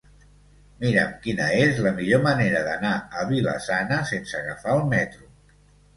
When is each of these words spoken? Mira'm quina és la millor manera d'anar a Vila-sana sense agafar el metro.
Mira'm 0.83 1.11
quina 1.25 1.49
és 1.65 1.83
la 1.87 1.91
millor 1.99 2.23
manera 2.25 2.63
d'anar 2.69 2.95
a 3.21 3.27
Vila-sana 3.33 4.01
sense 4.13 4.37
agafar 4.45 4.79
el 4.79 4.83
metro. 4.95 5.33